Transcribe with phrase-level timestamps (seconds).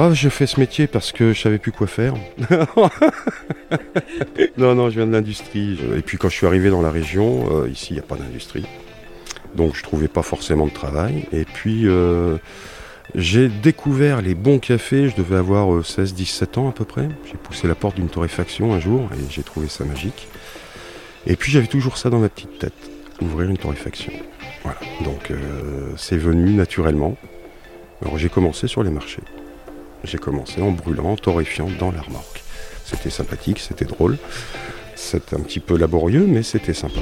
[0.00, 2.14] Ah, j'ai fait ce métier parce que je savais plus quoi faire.
[4.56, 5.76] non, non, je viens de l'industrie.
[5.96, 8.14] Et puis quand je suis arrivé dans la région, euh, ici, il n'y a pas
[8.14, 8.64] d'industrie.
[9.56, 11.26] Donc je trouvais pas forcément de travail.
[11.32, 12.38] Et puis euh,
[13.16, 17.08] j'ai découvert les bons cafés, je devais avoir 16-17 euh, ans à peu près.
[17.28, 20.28] J'ai poussé la porte d'une torréfaction un jour et j'ai trouvé ça magique.
[21.26, 22.88] Et puis j'avais toujours ça dans ma petite tête,
[23.20, 24.12] ouvrir une torréfaction.
[24.62, 25.32] Voilà, donc
[25.96, 27.16] c'est venu naturellement.
[28.00, 29.22] Alors j'ai commencé sur les marchés.
[30.04, 32.42] J'ai commencé en brûlant, en torréfiant dans la remorque.
[32.84, 34.16] C'était sympathique, c'était drôle.
[34.94, 37.00] C'était un petit peu laborieux, mais c'était sympa.